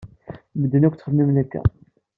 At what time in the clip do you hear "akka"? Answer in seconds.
1.43-1.61